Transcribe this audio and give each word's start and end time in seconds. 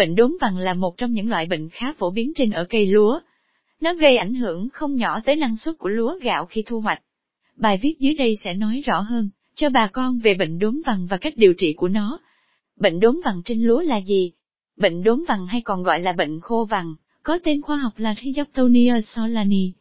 Bệnh 0.00 0.14
đốm 0.14 0.36
vàng 0.40 0.56
là 0.56 0.74
một 0.74 0.96
trong 0.96 1.12
những 1.12 1.28
loại 1.28 1.46
bệnh 1.46 1.68
khá 1.68 1.92
phổ 1.92 2.10
biến 2.10 2.32
trên 2.36 2.50
ở 2.50 2.66
cây 2.70 2.86
lúa. 2.86 3.20
Nó 3.80 3.94
gây 3.94 4.16
ảnh 4.16 4.34
hưởng 4.34 4.68
không 4.72 4.96
nhỏ 4.96 5.20
tới 5.24 5.36
năng 5.36 5.56
suất 5.56 5.78
của 5.78 5.88
lúa 5.88 6.18
gạo 6.22 6.46
khi 6.46 6.62
thu 6.66 6.80
hoạch. 6.80 7.02
Bài 7.56 7.78
viết 7.82 7.94
dưới 7.98 8.14
đây 8.14 8.36
sẽ 8.36 8.54
nói 8.54 8.80
rõ 8.84 9.00
hơn 9.00 9.30
cho 9.54 9.70
bà 9.70 9.86
con 9.86 10.18
về 10.18 10.34
bệnh 10.34 10.58
đốm 10.58 10.82
vàng 10.86 11.06
và 11.10 11.16
cách 11.16 11.32
điều 11.36 11.54
trị 11.58 11.72
của 11.72 11.88
nó. 11.88 12.20
Bệnh 12.76 13.00
đốm 13.00 13.20
vàng 13.24 13.42
trên 13.44 13.62
lúa 13.62 13.80
là 13.80 14.00
gì? 14.00 14.32
Bệnh 14.76 15.02
đốm 15.02 15.24
vàng 15.28 15.46
hay 15.46 15.60
còn 15.60 15.82
gọi 15.82 16.00
là 16.00 16.12
bệnh 16.12 16.40
khô 16.40 16.66
vàng, 16.70 16.94
có 17.22 17.38
tên 17.44 17.62
khoa 17.62 17.76
học 17.76 17.92
là 17.96 18.14
Rhizoctonia 18.14 19.00
solani, 19.00 19.72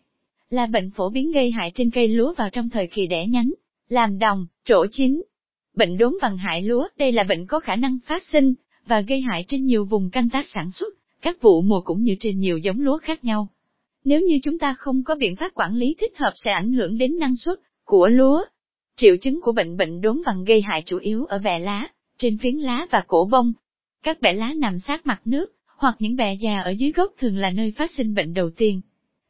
là 0.50 0.66
bệnh 0.66 0.92
phổ 0.92 1.10
biến 1.10 1.32
gây 1.32 1.52
hại 1.52 1.72
trên 1.76 1.92
cây 1.92 2.08
lúa 2.08 2.34
vào 2.34 2.50
trong 2.50 2.70
thời 2.70 2.88
kỳ 2.88 3.08
đẻ 3.08 3.28
nhánh, 3.28 3.50
làm 3.90 4.20
đồng, 4.20 4.46
trổ 4.66 4.86
chín. 4.92 5.22
Bệnh 5.76 5.98
đốm 5.98 6.18
vàng 6.22 6.38
hại 6.38 6.62
lúa, 6.62 6.88
đây 6.98 7.12
là 7.12 7.24
bệnh 7.24 7.46
có 7.48 7.60
khả 7.60 7.76
năng 7.76 7.98
phát 8.06 8.24
sinh 8.24 8.54
và 8.90 9.02
gây 9.02 9.22
hại 9.22 9.46
trên 9.48 9.66
nhiều 9.66 9.86
vùng 9.86 10.10
canh 10.10 10.30
tác 10.30 10.48
sản 10.48 10.72
xuất, 10.72 10.94
các 11.22 11.42
vụ 11.42 11.62
mùa 11.62 11.82
cũng 11.82 12.04
như 12.04 12.16
trên 12.20 12.40
nhiều 12.40 12.58
giống 12.58 12.82
lúa 12.82 12.98
khác 12.98 13.24
nhau. 13.24 13.48
Nếu 14.04 14.22
như 14.22 14.40
chúng 14.44 14.60
ta 14.60 14.74
không 14.74 15.04
có 15.04 15.16
biện 15.16 15.36
pháp 15.36 15.54
quản 15.54 15.76
lý 15.76 15.96
thích 16.00 16.18
hợp 16.18 16.32
sẽ 16.36 16.52
ảnh 16.52 16.74
hưởng 16.74 16.98
đến 16.98 17.20
năng 17.20 17.36
suất 17.36 17.60
của 17.86 18.08
lúa. 18.08 18.44
Triệu 18.96 19.18
chứng 19.18 19.42
của 19.42 19.52
bệnh 19.52 19.78
bệnh 19.78 20.02
đốm 20.02 20.22
vàng 20.26 20.44
gây 20.44 20.62
hại 20.62 20.84
chủ 20.86 20.98
yếu 20.98 21.26
ở 21.26 21.40
bè 21.40 21.60
lá, 21.60 21.88
trên 22.18 22.38
phiến 22.38 22.56
lá 22.56 22.86
và 22.92 23.04
cổ 23.08 23.28
bông. 23.32 23.54
Các 24.04 24.22
bè 24.22 24.34
lá 24.34 24.54
nằm 24.54 24.80
sát 24.80 25.06
mặt 25.06 25.22
nước, 25.26 25.54
hoặc 25.78 25.96
những 26.00 26.16
bè 26.16 26.34
già 26.34 26.60
ở 26.60 26.70
dưới 26.70 26.92
gốc 26.92 27.12
thường 27.18 27.38
là 27.38 27.50
nơi 27.50 27.74
phát 27.78 27.92
sinh 27.92 28.14
bệnh 28.14 28.34
đầu 28.34 28.50
tiên. 28.50 28.82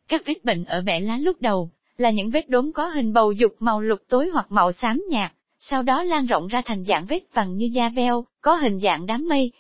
Các 0.08 0.22
vết 0.26 0.46
bệnh 0.46 0.66
ở 0.66 0.82
bè 0.82 1.00
lá 1.00 1.18
lúc 1.18 1.42
đầu 1.42 1.70
là 1.98 2.12
những 2.12 2.30
vết 2.30 2.50
đốm 2.50 2.72
có 2.72 2.88
hình 2.88 3.14
bầu 3.14 3.32
dục 3.32 3.56
màu 3.60 3.82
lục 3.82 4.00
tối 4.10 4.30
hoặc 4.34 4.52
màu 4.52 4.72
xám 4.72 5.04
nhạt, 5.10 5.34
sau 5.62 5.84
đó 5.84 6.04
lan 6.04 6.26
rộng 6.26 6.48
ra 6.48 6.62
thành 6.66 6.84
dạng 6.84 7.06
vết 7.06 7.20
vằn 7.34 7.56
như 7.56 7.70
da 7.74 7.90
veo, 7.90 8.26
có 8.42 8.56
hình 8.56 8.80
dạng 8.80 9.06
đám 9.06 9.28
mây. 9.30 9.52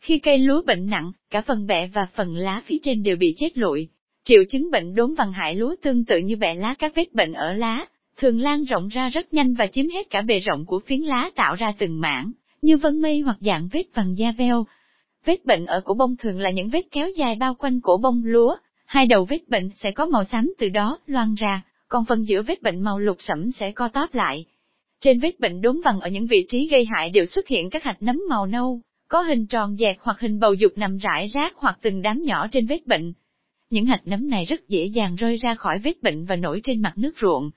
Khi 0.00 0.18
cây 0.18 0.38
lúa 0.38 0.62
bệnh 0.62 0.86
nặng, 0.86 1.12
cả 1.30 1.40
phần 1.40 1.66
bẹ 1.66 1.86
và 1.86 2.06
phần 2.14 2.34
lá 2.34 2.62
phía 2.64 2.76
trên 2.82 3.02
đều 3.02 3.16
bị 3.16 3.34
chết 3.36 3.58
lụi. 3.58 3.88
Triệu 4.24 4.42
chứng 4.48 4.70
bệnh 4.70 4.94
đốm 4.94 5.14
vằn 5.14 5.32
hại 5.32 5.54
lúa 5.54 5.74
tương 5.82 6.04
tự 6.04 6.18
như 6.18 6.36
bẹ 6.36 6.54
lá 6.54 6.74
các 6.74 6.92
vết 6.94 7.14
bệnh 7.14 7.32
ở 7.32 7.52
lá, 7.54 7.86
thường 8.16 8.40
lan 8.40 8.64
rộng 8.64 8.88
ra 8.88 9.08
rất 9.08 9.34
nhanh 9.34 9.54
và 9.54 9.66
chiếm 9.66 9.88
hết 9.88 10.10
cả 10.10 10.22
bề 10.22 10.38
rộng 10.38 10.66
của 10.66 10.78
phiến 10.78 11.00
lá 11.00 11.30
tạo 11.34 11.54
ra 11.54 11.72
từng 11.78 12.00
mảng, 12.00 12.32
như 12.62 12.76
vân 12.76 13.00
mây 13.00 13.20
hoặc 13.20 13.36
dạng 13.40 13.68
vết 13.72 13.84
vằn 13.94 14.14
da 14.14 14.32
veo. 14.38 14.66
Vết 15.24 15.44
bệnh 15.44 15.66
ở 15.66 15.80
cổ 15.84 15.94
bông 15.94 16.16
thường 16.16 16.40
là 16.40 16.50
những 16.50 16.68
vết 16.68 16.82
kéo 16.90 17.08
dài 17.16 17.36
bao 17.40 17.54
quanh 17.54 17.80
cổ 17.80 17.96
bông 18.02 18.22
lúa, 18.24 18.56
hai 18.86 19.06
đầu 19.06 19.24
vết 19.24 19.48
bệnh 19.48 19.70
sẽ 19.74 19.90
có 19.90 20.06
màu 20.06 20.24
xám 20.24 20.52
từ 20.58 20.68
đó 20.68 20.98
loang 21.06 21.34
ra, 21.34 21.62
còn 21.88 22.04
phần 22.04 22.28
giữa 22.28 22.42
vết 22.42 22.62
bệnh 22.62 22.80
màu 22.80 22.98
lục 22.98 23.16
sẫm 23.18 23.50
sẽ 23.50 23.72
co 23.72 23.88
tóp 23.88 24.14
lại. 24.14 24.46
Trên 25.02 25.18
vết 25.18 25.40
bệnh 25.40 25.60
đốm 25.60 25.80
vàng 25.84 26.00
ở 26.00 26.10
những 26.10 26.26
vị 26.26 26.46
trí 26.48 26.68
gây 26.68 26.84
hại 26.84 27.10
đều 27.10 27.24
xuất 27.24 27.48
hiện 27.48 27.70
các 27.70 27.84
hạt 27.84 27.96
nấm 28.00 28.20
màu 28.28 28.46
nâu, 28.46 28.80
có 29.08 29.20
hình 29.20 29.46
tròn 29.46 29.76
dẹt 29.76 29.96
hoặc 30.00 30.20
hình 30.20 30.40
bầu 30.40 30.54
dục 30.54 30.72
nằm 30.76 30.98
rải 30.98 31.26
rác 31.26 31.52
hoặc 31.56 31.78
từng 31.82 32.02
đám 32.02 32.22
nhỏ 32.22 32.46
trên 32.52 32.66
vết 32.66 32.86
bệnh. 32.86 33.12
Những 33.70 33.86
hạt 33.86 34.00
nấm 34.04 34.28
này 34.30 34.44
rất 34.44 34.68
dễ 34.68 34.84
dàng 34.84 35.16
rơi 35.16 35.36
ra 35.36 35.54
khỏi 35.54 35.78
vết 35.78 36.02
bệnh 36.02 36.24
và 36.24 36.36
nổi 36.36 36.60
trên 36.64 36.82
mặt 36.82 36.92
nước 36.96 37.12
ruộng. 37.20 37.50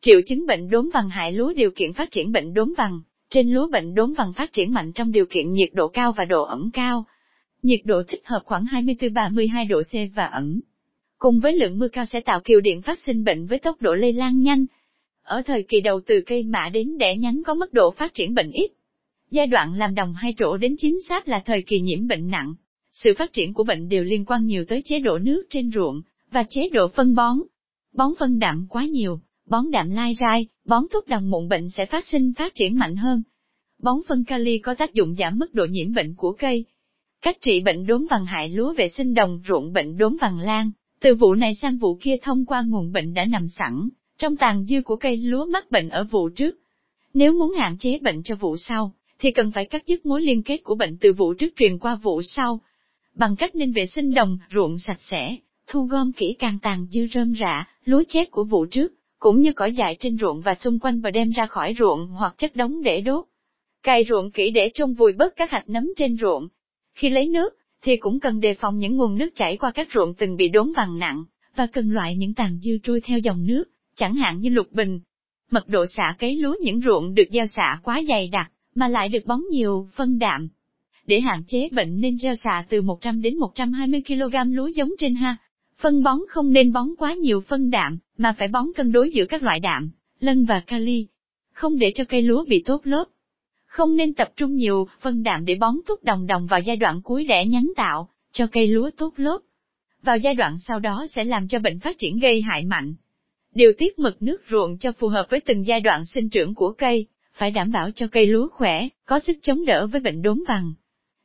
Triệu 0.00 0.20
chứng 0.26 0.46
bệnh 0.46 0.70
đốm 0.70 0.90
vàng 0.94 1.08
hại 1.08 1.32
lúa 1.32 1.52
điều 1.52 1.70
kiện 1.70 1.92
phát 1.92 2.10
triển 2.10 2.32
bệnh 2.32 2.54
đốm 2.54 2.74
vàng. 2.78 3.00
Trên 3.30 3.50
lúa 3.50 3.68
bệnh 3.72 3.94
đốm 3.94 4.14
vàng 4.14 4.32
phát 4.32 4.52
triển 4.52 4.72
mạnh 4.72 4.92
trong 4.92 5.12
điều 5.12 5.26
kiện 5.30 5.52
nhiệt 5.52 5.70
độ 5.72 5.88
cao 5.88 6.12
và 6.16 6.24
độ 6.24 6.42
ẩm 6.42 6.70
cao. 6.72 7.04
Nhiệt 7.62 7.80
độ 7.84 8.02
thích 8.08 8.22
hợp 8.24 8.40
khoảng 8.44 8.64
24-32 8.64 9.68
độ 9.68 9.82
C 9.82 10.16
và 10.16 10.26
ẩm. 10.26 10.60
Cùng 11.18 11.40
với 11.40 11.52
lượng 11.52 11.78
mưa 11.78 11.88
cao 11.88 12.04
sẽ 12.06 12.20
tạo 12.20 12.40
kiều 12.40 12.60
điện 12.60 12.82
phát 12.82 13.00
sinh 13.00 13.24
bệnh 13.24 13.46
với 13.46 13.58
tốc 13.58 13.82
độ 13.82 13.94
lây 13.94 14.12
lan 14.12 14.40
nhanh. 14.40 14.66
Ở 15.26 15.42
thời 15.42 15.62
kỳ 15.62 15.80
đầu 15.80 16.00
từ 16.06 16.20
cây 16.26 16.42
mạ 16.42 16.68
đến 16.68 16.98
đẻ 16.98 17.16
nhánh 17.16 17.42
có 17.46 17.54
mức 17.54 17.72
độ 17.72 17.90
phát 17.90 18.14
triển 18.14 18.34
bệnh 18.34 18.50
ít. 18.50 18.70
Giai 19.30 19.46
đoạn 19.46 19.74
làm 19.74 19.94
đồng 19.94 20.14
hay 20.14 20.34
trổ 20.38 20.56
đến 20.56 20.76
chính 20.78 21.02
xác 21.08 21.28
là 21.28 21.42
thời 21.46 21.62
kỳ 21.62 21.80
nhiễm 21.80 22.06
bệnh 22.06 22.28
nặng. 22.28 22.54
Sự 22.92 23.10
phát 23.18 23.32
triển 23.32 23.54
của 23.54 23.64
bệnh 23.64 23.88
đều 23.88 24.04
liên 24.04 24.24
quan 24.24 24.46
nhiều 24.46 24.64
tới 24.68 24.82
chế 24.84 24.98
độ 24.98 25.18
nước 25.18 25.42
trên 25.50 25.70
ruộng, 25.70 26.02
và 26.30 26.44
chế 26.48 26.68
độ 26.72 26.88
phân 26.88 27.14
bón. 27.14 27.36
Bón 27.94 28.12
phân 28.18 28.38
đạm 28.38 28.66
quá 28.70 28.84
nhiều, 28.84 29.20
bón 29.46 29.70
đạm 29.70 29.90
lai 29.90 30.14
rai, 30.20 30.46
bón 30.64 30.84
thuốc 30.92 31.08
đồng 31.08 31.30
mụn 31.30 31.48
bệnh 31.48 31.70
sẽ 31.70 31.86
phát 31.86 32.06
sinh 32.06 32.32
phát 32.38 32.54
triển 32.54 32.78
mạnh 32.78 32.96
hơn. 32.96 33.22
Bón 33.82 33.96
phân 34.08 34.24
kali 34.24 34.58
có 34.58 34.74
tác 34.74 34.94
dụng 34.94 35.14
giảm 35.14 35.38
mức 35.38 35.54
độ 35.54 35.64
nhiễm 35.64 35.94
bệnh 35.94 36.14
của 36.14 36.32
cây. 36.32 36.64
Cách 37.22 37.36
trị 37.40 37.60
bệnh 37.60 37.86
đốm 37.86 38.06
vàng 38.10 38.26
hại 38.26 38.48
lúa 38.48 38.72
vệ 38.72 38.88
sinh 38.88 39.14
đồng 39.14 39.42
ruộng 39.48 39.72
bệnh 39.72 39.98
đốm 39.98 40.16
vàng 40.20 40.38
lan, 40.38 40.70
từ 41.00 41.14
vụ 41.14 41.34
này 41.34 41.54
sang 41.54 41.78
vụ 41.78 41.98
kia 42.00 42.16
thông 42.22 42.44
qua 42.44 42.62
nguồn 42.66 42.92
bệnh 42.92 43.14
đã 43.14 43.24
nằm 43.24 43.48
sẵn, 43.48 43.88
trong 44.18 44.36
tàn 44.36 44.64
dư 44.64 44.82
của 44.82 44.96
cây 44.96 45.16
lúa 45.16 45.46
mắc 45.46 45.70
bệnh 45.70 45.88
ở 45.88 46.04
vụ 46.04 46.28
trước. 46.28 46.56
Nếu 47.14 47.32
muốn 47.32 47.52
hạn 47.52 47.76
chế 47.78 47.98
bệnh 48.02 48.22
cho 48.22 48.34
vụ 48.34 48.56
sau, 48.56 48.92
thì 49.18 49.30
cần 49.30 49.50
phải 49.50 49.64
cắt 49.66 49.86
dứt 49.86 50.06
mối 50.06 50.22
liên 50.22 50.42
kết 50.42 50.56
của 50.64 50.74
bệnh 50.74 50.96
từ 51.00 51.12
vụ 51.12 51.34
trước 51.34 51.52
truyền 51.56 51.78
qua 51.78 51.94
vụ 52.02 52.22
sau. 52.22 52.60
Bằng 53.14 53.36
cách 53.36 53.54
nên 53.54 53.72
vệ 53.72 53.86
sinh 53.86 54.14
đồng, 54.14 54.38
ruộng 54.54 54.78
sạch 54.78 55.00
sẽ, 55.00 55.36
thu 55.66 55.82
gom 55.82 56.12
kỹ 56.12 56.36
càng 56.38 56.58
tàn 56.62 56.86
dư 56.90 57.06
rơm 57.14 57.34
rạ, 57.40 57.68
lúa 57.84 58.02
chết 58.08 58.30
của 58.30 58.44
vụ 58.44 58.66
trước, 58.66 58.92
cũng 59.18 59.40
như 59.40 59.52
cỏ 59.52 59.66
dại 59.66 59.96
trên 59.98 60.16
ruộng 60.16 60.40
và 60.40 60.54
xung 60.54 60.78
quanh 60.78 61.00
và 61.00 61.10
đem 61.10 61.30
ra 61.30 61.46
khỏi 61.46 61.74
ruộng 61.78 62.06
hoặc 62.06 62.34
chất 62.38 62.56
đống 62.56 62.82
để 62.82 63.00
đốt. 63.00 63.24
Cày 63.82 64.04
ruộng 64.04 64.30
kỹ 64.30 64.50
để 64.50 64.70
trôn 64.74 64.92
vùi 64.92 65.12
bớt 65.12 65.36
các 65.36 65.50
hạt 65.50 65.64
nấm 65.66 65.88
trên 65.96 66.16
ruộng. 66.16 66.48
Khi 66.94 67.08
lấy 67.08 67.28
nước, 67.28 67.54
thì 67.82 67.96
cũng 67.96 68.20
cần 68.20 68.40
đề 68.40 68.54
phòng 68.54 68.78
những 68.78 68.96
nguồn 68.96 69.18
nước 69.18 69.28
chảy 69.34 69.56
qua 69.56 69.70
các 69.70 69.88
ruộng 69.94 70.14
từng 70.14 70.36
bị 70.36 70.48
đốn 70.48 70.72
vàng 70.72 70.98
nặng, 70.98 71.24
và 71.56 71.66
cần 71.66 71.90
loại 71.90 72.16
những 72.16 72.34
tàn 72.34 72.58
dư 72.62 72.78
trôi 72.82 73.00
theo 73.00 73.18
dòng 73.18 73.46
nước, 73.46 73.64
chẳng 73.96 74.14
hạn 74.14 74.40
như 74.40 74.48
lục 74.48 74.72
bình. 74.72 75.00
Mật 75.50 75.68
độ 75.68 75.86
xạ 75.86 76.14
cấy 76.18 76.36
lúa 76.36 76.56
những 76.60 76.80
ruộng 76.80 77.14
được 77.14 77.28
gieo 77.32 77.46
xạ 77.46 77.80
quá 77.82 78.02
dày 78.08 78.28
đặc, 78.28 78.52
mà 78.74 78.88
lại 78.88 79.08
được 79.08 79.26
bón 79.26 79.40
nhiều 79.50 79.88
phân 79.96 80.18
đạm. 80.18 80.48
Để 81.06 81.20
hạn 81.20 81.42
chế 81.46 81.68
bệnh 81.72 82.00
nên 82.00 82.18
gieo 82.18 82.34
xạ 82.34 82.64
từ 82.68 82.82
100 82.82 83.22
đến 83.22 83.38
120 83.38 84.02
kg 84.06 84.54
lúa 84.54 84.66
giống 84.66 84.90
trên 84.98 85.14
ha. 85.14 85.36
Phân 85.80 86.02
bón 86.02 86.18
không 86.28 86.52
nên 86.52 86.72
bón 86.72 86.88
quá 86.98 87.14
nhiều 87.14 87.40
phân 87.40 87.70
đạm, 87.70 87.98
mà 88.18 88.34
phải 88.38 88.48
bón 88.48 88.66
cân 88.76 88.92
đối 88.92 89.10
giữa 89.10 89.24
các 89.24 89.42
loại 89.42 89.60
đạm, 89.60 89.90
lân 90.20 90.44
và 90.44 90.60
kali. 90.60 91.06
Không 91.52 91.78
để 91.78 91.92
cho 91.94 92.04
cây 92.04 92.22
lúa 92.22 92.44
bị 92.48 92.62
tốt 92.66 92.80
lớp. 92.84 93.04
Không 93.66 93.96
nên 93.96 94.14
tập 94.14 94.28
trung 94.36 94.54
nhiều 94.54 94.88
phân 95.00 95.22
đạm 95.22 95.44
để 95.44 95.54
bón 95.54 95.74
thuốc 95.86 96.04
đồng 96.04 96.26
đồng 96.26 96.46
vào 96.46 96.60
giai 96.60 96.76
đoạn 96.76 97.00
cuối 97.02 97.24
đẻ 97.24 97.46
nhánh 97.46 97.72
tạo, 97.76 98.08
cho 98.32 98.46
cây 98.46 98.66
lúa 98.66 98.90
tốt 98.96 99.14
lớp. 99.16 99.38
Vào 100.02 100.18
giai 100.18 100.34
đoạn 100.34 100.56
sau 100.58 100.78
đó 100.78 101.06
sẽ 101.10 101.24
làm 101.24 101.48
cho 101.48 101.58
bệnh 101.58 101.80
phát 101.80 101.98
triển 101.98 102.18
gây 102.18 102.42
hại 102.42 102.64
mạnh. 102.64 102.94
Điều 103.56 103.72
tiết 103.78 103.98
mực 103.98 104.22
nước 104.22 104.42
ruộng 104.50 104.78
cho 104.78 104.92
phù 104.92 105.08
hợp 105.08 105.26
với 105.30 105.40
từng 105.40 105.66
giai 105.66 105.80
đoạn 105.80 106.04
sinh 106.04 106.28
trưởng 106.30 106.54
của 106.54 106.72
cây, 106.72 107.06
phải 107.32 107.50
đảm 107.50 107.72
bảo 107.72 107.90
cho 107.90 108.06
cây 108.12 108.26
lúa 108.26 108.48
khỏe, 108.48 108.88
có 109.04 109.20
sức 109.20 109.36
chống 109.42 109.64
đỡ 109.64 109.86
với 109.86 110.00
bệnh 110.00 110.22
đốm 110.22 110.44
vàng. 110.48 110.72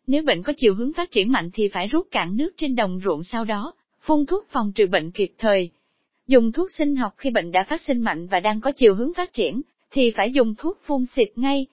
Nếu 0.08 0.24
bệnh 0.24 0.44
có 0.44 0.54
chiều 0.58 0.76
hướng 0.76 0.94
phát 0.94 1.12
triển 1.12 1.32
mạnh 1.32 1.50
thì 1.54 1.68
phải 1.68 1.88
rút 1.88 2.08
cạn 2.12 2.38
nước 2.38 2.50
trên 2.58 2.76
đồng 2.76 3.00
ruộng 3.04 3.24
sau 3.24 3.46
đó, 3.46 3.74
phun 4.02 4.26
thuốc 4.26 4.48
phòng 4.50 4.72
trừ 4.76 4.88
bệnh 4.88 5.12
kịp 5.12 5.32
thời. 5.38 5.70
Dùng 6.28 6.52
thuốc 6.52 6.72
sinh 6.72 6.96
học 6.96 7.14
khi 7.18 7.30
bệnh 7.30 7.52
đã 7.52 7.64
phát 7.64 7.82
sinh 7.82 8.02
mạnh 8.02 8.28
và 8.28 8.40
đang 8.40 8.62
có 8.62 8.72
chiều 8.76 8.96
hướng 8.96 9.14
phát 9.14 9.34
triển, 9.34 9.62
thì 9.92 10.12
phải 10.12 10.32
dùng 10.32 10.56
thuốc 10.58 10.80
phun 10.86 11.06
xịt 11.06 11.28
ngay. 11.36 11.66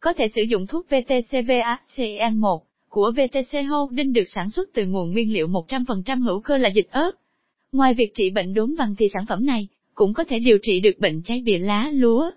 Có 0.00 0.12
thể 0.12 0.28
sử 0.28 0.42
dụng 0.42 0.66
thuốc 0.66 0.86
VTCVACN1 0.90 2.60
của 2.88 3.12
VTC 3.12 3.58
Holding 3.68 4.12
được 4.12 4.28
sản 4.34 4.50
xuất 4.50 4.68
từ 4.74 4.86
nguồn 4.86 5.12
nguyên 5.12 5.32
liệu 5.32 5.48
100% 5.48 6.22
hữu 6.22 6.40
cơ 6.40 6.56
là 6.56 6.68
dịch 6.68 6.90
ớt. 6.90 7.12
Ngoài 7.72 7.94
việc 7.94 8.14
trị 8.14 8.30
bệnh 8.30 8.54
đốm 8.54 8.74
vàng 8.78 8.94
thì 8.98 9.08
sản 9.14 9.24
phẩm 9.28 9.46
này 9.46 9.68
cũng 9.98 10.14
có 10.14 10.24
thể 10.24 10.38
điều 10.38 10.58
trị 10.62 10.80
được 10.80 10.98
bệnh 10.98 11.22
cháy 11.22 11.42
bìa 11.44 11.58
lá 11.58 11.90
lúa. 11.92 12.30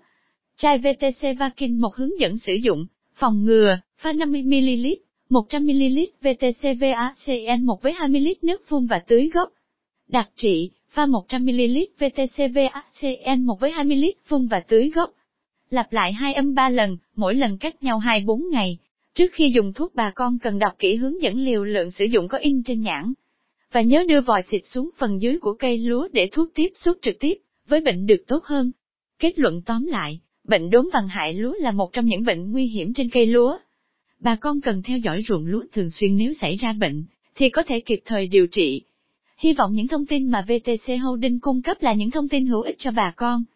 Chai 0.56 0.78
VTC 0.78 1.38
Vakin 1.38 1.80
một 1.80 1.96
hướng 1.96 2.20
dẫn 2.20 2.38
sử 2.38 2.52
dụng, 2.52 2.86
phòng 3.14 3.44
ngừa, 3.44 3.78
pha 3.98 4.12
50ml, 4.12 4.96
100ml 5.30 6.06
VTC 6.20 6.80
VACN 6.80 7.66
1 7.66 7.82
với 7.82 7.92
20 7.92 8.20
lít 8.20 8.44
nước 8.44 8.62
phun 8.66 8.86
và 8.86 8.98
tưới 8.98 9.30
gốc. 9.34 9.52
Đặc 10.08 10.30
trị, 10.36 10.70
pha 10.88 11.06
100ml 11.06 11.84
VTC 11.98 12.54
VACN 12.54 13.42
1 13.42 13.60
với 13.60 13.72
20 13.72 13.96
lít 13.96 14.14
phun 14.24 14.46
và 14.46 14.60
tưới 14.60 14.90
gốc. 14.94 15.10
Lặp 15.70 15.92
lại 15.92 16.12
hai 16.12 16.34
âm 16.34 16.54
3 16.54 16.68
lần, 16.68 16.96
mỗi 17.16 17.34
lần 17.34 17.58
cách 17.58 17.82
nhau 17.82 17.98
2-4 17.98 18.50
ngày. 18.50 18.78
Trước 19.14 19.32
khi 19.32 19.50
dùng 19.54 19.72
thuốc 19.72 19.94
bà 19.94 20.12
con 20.14 20.38
cần 20.42 20.58
đọc 20.58 20.72
kỹ 20.78 20.96
hướng 20.96 21.22
dẫn 21.22 21.38
liều 21.38 21.64
lượng 21.64 21.90
sử 21.90 22.04
dụng 22.04 22.28
có 22.28 22.38
in 22.38 22.62
trên 22.62 22.82
nhãn. 22.82 23.12
Và 23.72 23.80
nhớ 23.80 24.04
đưa 24.08 24.20
vòi 24.20 24.42
xịt 24.42 24.62
xuống 24.64 24.90
phần 24.96 25.22
dưới 25.22 25.38
của 25.38 25.54
cây 25.54 25.78
lúa 25.78 26.08
để 26.12 26.28
thuốc 26.32 26.48
tiếp 26.54 26.68
xúc 26.74 26.98
trực 27.02 27.16
tiếp, 27.20 27.34
với 27.72 27.80
bệnh 27.80 28.06
được 28.06 28.24
tốt 28.26 28.44
hơn. 28.44 28.70
Kết 29.18 29.38
luận 29.38 29.62
tóm 29.66 29.86
lại, 29.86 30.20
bệnh 30.44 30.70
đốm 30.70 30.90
vàng 30.92 31.08
hại 31.08 31.34
lúa 31.34 31.54
là 31.60 31.70
một 31.70 31.92
trong 31.92 32.04
những 32.04 32.24
bệnh 32.24 32.52
nguy 32.52 32.66
hiểm 32.66 32.94
trên 32.94 33.10
cây 33.10 33.26
lúa. 33.26 33.58
Bà 34.20 34.36
con 34.36 34.60
cần 34.60 34.82
theo 34.82 34.98
dõi 34.98 35.22
ruộng 35.28 35.46
lúa 35.46 35.64
thường 35.72 35.90
xuyên 35.90 36.16
nếu 36.16 36.32
xảy 36.40 36.56
ra 36.56 36.72
bệnh, 36.72 37.04
thì 37.34 37.50
có 37.50 37.62
thể 37.62 37.80
kịp 37.80 38.00
thời 38.04 38.26
điều 38.26 38.46
trị. 38.46 38.82
Hy 39.38 39.52
vọng 39.52 39.72
những 39.72 39.88
thông 39.88 40.06
tin 40.06 40.30
mà 40.30 40.42
VTC 40.42 41.00
Holding 41.02 41.40
cung 41.40 41.62
cấp 41.62 41.76
là 41.80 41.92
những 41.92 42.10
thông 42.10 42.28
tin 42.28 42.46
hữu 42.46 42.62
ích 42.62 42.76
cho 42.78 42.90
bà 42.90 43.12
con. 43.16 43.44